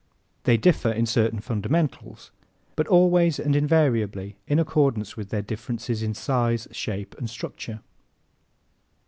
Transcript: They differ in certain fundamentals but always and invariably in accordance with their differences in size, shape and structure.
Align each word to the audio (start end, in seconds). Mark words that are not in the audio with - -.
They 0.45 0.57
differ 0.57 0.91
in 0.91 1.05
certain 1.05 1.41
fundamentals 1.41 2.31
but 2.75 2.87
always 2.87 3.37
and 3.37 3.55
invariably 3.55 4.35
in 4.47 4.57
accordance 4.57 5.15
with 5.15 5.29
their 5.29 5.43
differences 5.43 6.01
in 6.01 6.15
size, 6.15 6.67
shape 6.71 7.15
and 7.19 7.29
structure. 7.29 7.81